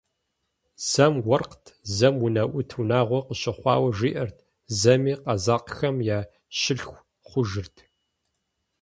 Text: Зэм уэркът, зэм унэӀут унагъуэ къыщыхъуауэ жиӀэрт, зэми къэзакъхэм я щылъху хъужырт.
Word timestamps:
Зэм 0.89 1.13
уэркът, 1.27 1.65
зэм 1.95 2.15
унэӀут 2.25 2.69
унагъуэ 2.81 3.19
къыщыхъуауэ 3.27 3.89
жиӀэрт, 3.97 4.37
зэми 4.79 5.13
къэзакъхэм 5.23 5.97
я 6.17 6.19
щылъху 6.59 6.99
хъужырт. 7.27 7.75